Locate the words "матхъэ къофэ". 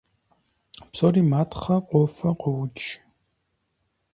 1.31-2.29